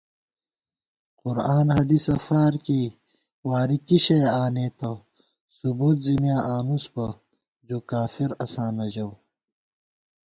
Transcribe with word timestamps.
قرآن 1.21 1.67
حدیثہ 1.77 2.15
فارکېئ، 2.25 2.85
واری 3.47 3.77
کی 3.87 3.97
شَیہ 4.05 4.29
آنېتہ 4.43 4.91
* 5.25 5.55
ثبُوت 5.57 5.97
زی 6.05 6.15
میاں 6.21 6.41
آنوس 6.55 6.85
بہ، 6.93 7.07
جوکافراساں 7.67 8.71
نہ 8.77 8.85
ژَؤ 8.93 9.11